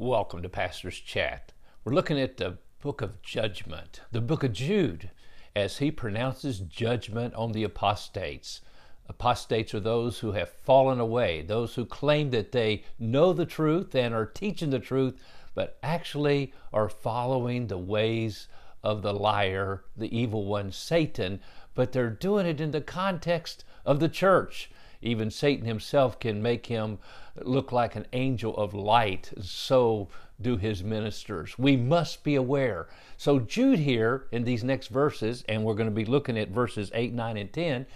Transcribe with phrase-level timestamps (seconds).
[0.00, 1.50] Welcome to Pastor's Chat.
[1.82, 5.10] We're looking at the book of judgment, the book of Jude,
[5.56, 8.60] as he pronounces judgment on the apostates.
[9.08, 13.92] Apostates are those who have fallen away, those who claim that they know the truth
[13.96, 15.20] and are teaching the truth,
[15.56, 18.46] but actually are following the ways
[18.84, 21.40] of the liar, the evil one, Satan,
[21.74, 24.70] but they're doing it in the context of the church.
[25.00, 26.98] Even Satan himself can make him
[27.42, 29.32] look like an angel of light.
[29.40, 30.08] So
[30.40, 31.58] do his ministers.
[31.58, 32.88] We must be aware.
[33.16, 36.90] So, Jude here in these next verses, and we're going to be looking at verses
[36.94, 37.86] 8, 9, and 10,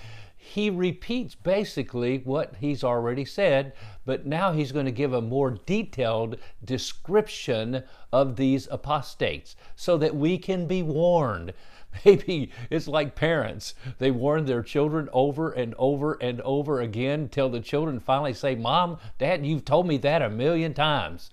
[0.45, 3.73] he repeats basically what he's already said,
[4.05, 10.16] but now he's going to give a more detailed description of these apostates so that
[10.16, 11.52] we can be warned.
[12.05, 13.74] Maybe it's like parents.
[13.98, 18.56] They warn their children over and over and over again till the children finally say,
[18.56, 21.30] Mom, Dad, you've told me that a million times.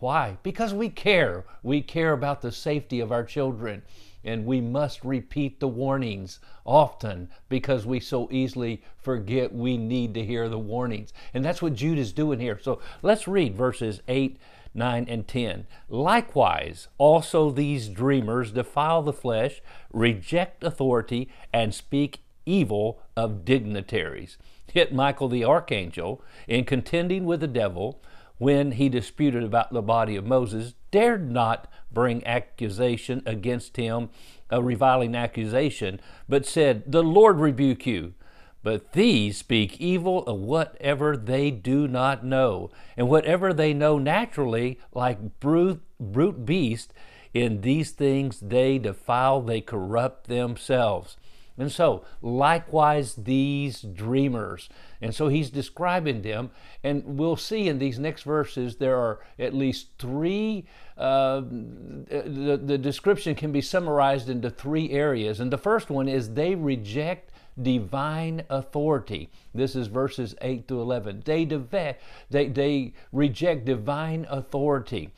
[0.00, 0.36] Why?
[0.42, 1.44] Because we care.
[1.62, 3.82] We care about the safety of our children.
[4.24, 10.24] And we must repeat the warnings often because we so easily forget we need to
[10.24, 11.12] hear the warnings.
[11.34, 12.58] And that's what Jude is doing here.
[12.60, 14.38] So let's read verses 8
[14.74, 15.66] 9 and 10.
[15.88, 19.60] Likewise, also these dreamers defile the flesh,
[19.92, 24.38] reject authority, and speak evil of dignitaries.
[24.72, 28.02] Hit Michael the archangel in contending with the devil
[28.38, 34.10] when he disputed about the body of Moses, dared not bring accusation against him,
[34.48, 38.14] a reviling accusation, but said, The Lord rebuke you.
[38.62, 44.78] But these speak evil of whatever they do not know, and whatever they know naturally,
[44.94, 46.94] like brute, brute beasts,
[47.34, 51.16] in these things they defile, they corrupt themselves.
[51.58, 54.68] And so, likewise, these dreamers.
[55.00, 56.50] And so he's describing them.
[56.82, 62.78] And we'll see in these next verses, there are at least three, uh, the, the
[62.78, 65.40] description can be summarized into three areas.
[65.40, 69.30] And the first one is they reject divine authority.
[69.54, 71.22] This is verses 8 to 11.
[71.24, 71.96] They, deve-
[72.30, 75.10] they, they reject divine authority.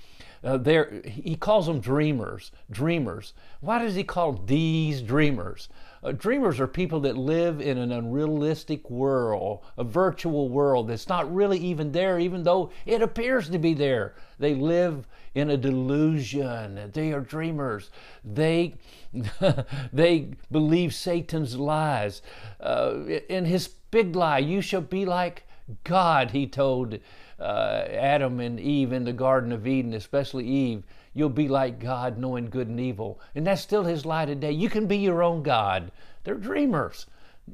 [0.45, 2.53] Uh, he calls them dreamers.
[2.71, 3.33] Dreamers.
[3.61, 5.71] Why does he call these dreamers?
[6.03, 11.35] Uh, dreamers are people that live in an unrealistic world, a virtual world that's not
[11.35, 14.15] really even there, even though it appears to be there.
[14.39, 16.91] They live in a delusion.
[16.93, 17.91] They are dreamers.
[18.23, 18.75] They,
[19.93, 22.21] they believe Satan's lies.
[22.61, 22.97] Uh,
[23.31, 25.45] in his big lie, you shall be like
[25.85, 26.99] God, he told
[27.41, 30.83] uh, Adam and Eve in the Garden of Eden, especially Eve.
[31.13, 33.21] You'll be like God, knowing good and evil.
[33.35, 34.53] And that's still his lie today.
[34.53, 35.93] You can be your own God.
[36.25, 37.07] They're dreamers.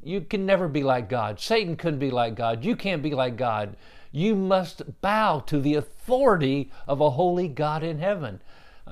[0.03, 1.39] You can never be like God.
[1.39, 2.63] Satan couldn't be like God.
[2.63, 3.75] You can't be like God.
[4.11, 8.41] You must bow to the authority of a holy God in heaven.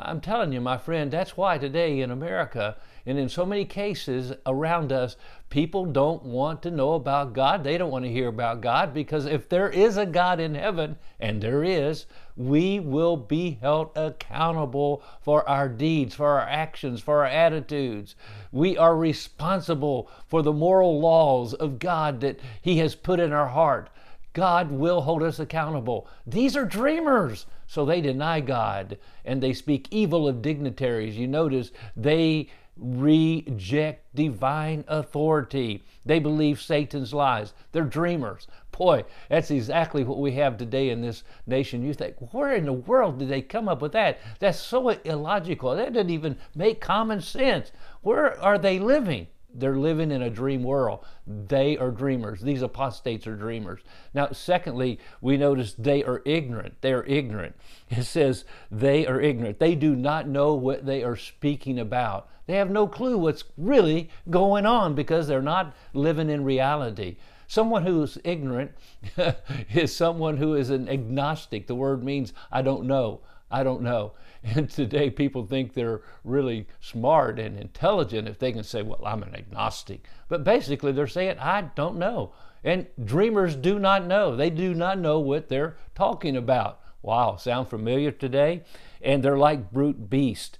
[0.01, 4.33] I'm telling you, my friend, that's why today in America and in so many cases
[4.45, 5.17] around us,
[5.49, 7.63] people don't want to know about God.
[7.63, 10.97] They don't want to hear about God because if there is a God in heaven,
[11.19, 12.05] and there is,
[12.37, 18.15] we will be held accountable for our deeds, for our actions, for our attitudes.
[18.51, 23.49] We are responsible for the moral laws of God that He has put in our
[23.49, 23.89] heart.
[24.33, 26.07] God will hold us accountable.
[26.25, 27.45] These are dreamers.
[27.67, 31.17] So they deny God and they speak evil of dignitaries.
[31.17, 35.83] You notice they reject divine authority.
[36.05, 37.53] They believe Satan's lies.
[37.71, 38.47] They're dreamers.
[38.71, 41.83] Boy, that's exactly what we have today in this nation.
[41.83, 44.19] You think, where in the world did they come up with that?
[44.39, 45.75] That's so illogical.
[45.75, 47.71] That doesn't even make common sense.
[48.01, 49.27] Where are they living?
[49.53, 51.03] They're living in a dream world.
[51.25, 52.41] They are dreamers.
[52.41, 53.81] These apostates are dreamers.
[54.13, 56.81] Now, secondly, we notice they are ignorant.
[56.81, 57.55] They are ignorant.
[57.89, 59.59] It says they are ignorant.
[59.59, 62.29] They do not know what they are speaking about.
[62.45, 67.17] They have no clue what's really going on because they're not living in reality.
[67.47, 68.71] Someone who's ignorant
[69.73, 71.67] is someone who is an agnostic.
[71.67, 73.21] The word means I don't know.
[73.51, 74.13] I don't know.
[74.55, 79.21] And today people think they're really smart and intelligent if they can say, Well, I'm
[79.21, 80.05] an agnostic.
[80.29, 82.31] But basically, they're saying, I don't know.
[82.63, 84.35] And dreamers do not know.
[84.35, 86.79] They do not know what they're talking about.
[87.01, 88.63] Wow, sound familiar today?
[89.01, 90.57] And they're like brute beasts.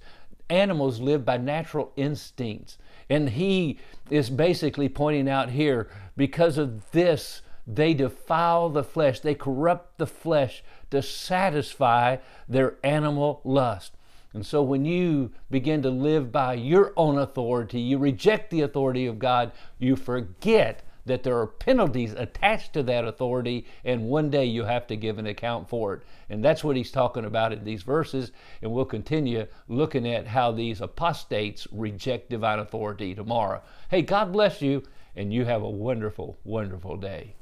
[0.48, 2.78] Animals live by natural instincts.
[3.08, 3.78] And he
[4.08, 7.42] is basically pointing out here because of this,
[7.74, 12.16] they defile the flesh, they corrupt the flesh to satisfy
[12.48, 13.92] their animal lust.
[14.32, 19.06] And so when you begin to live by your own authority, you reject the authority
[19.06, 24.44] of God, you forget that there are penalties attached to that authority, and one day
[24.44, 26.02] you have to give an account for it.
[26.28, 28.30] And that's what he's talking about in these verses.
[28.62, 33.62] And we'll continue looking at how these apostates reject divine authority tomorrow.
[33.88, 34.84] Hey, God bless you,
[35.16, 37.34] and you have a wonderful, wonderful day.